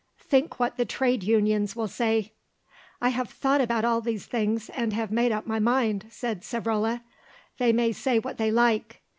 "Think 0.17 0.59
what 0.59 0.77
the 0.77 0.83
Trade 0.83 1.21
Unions 1.23 1.75
will 1.75 1.87
say." 1.87 2.33
"I 3.01 3.09
have 3.09 3.29
thought 3.29 3.61
about 3.61 3.85
all 3.85 4.01
these 4.01 4.25
things 4.25 4.67
and 4.71 4.93
have 4.93 5.11
made 5.11 5.31
up 5.31 5.45
my 5.45 5.59
mind," 5.59 6.05
said 6.09 6.41
Savrola. 6.41 7.03
"They 7.59 7.71
may 7.71 7.91
say 7.91 8.17
what 8.17 8.39
they 8.39 8.49
like. 8.49 9.03